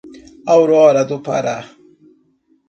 [0.55, 1.57] Aurora do Pará